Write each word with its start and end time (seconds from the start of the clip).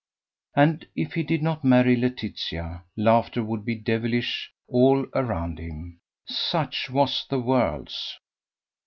And 0.55 0.87
if 0.95 1.13
he 1.13 1.21
did 1.21 1.43
not 1.43 1.63
marry 1.63 1.95
Laetitia, 1.95 2.81
laughter 2.97 3.43
would 3.43 3.63
be 3.63 3.75
devilish 3.75 4.51
all 4.67 5.05
around 5.13 5.59
him 5.59 5.99
such 6.25 6.89
was 6.89 7.27
the 7.29 7.37
world's! 7.39 8.17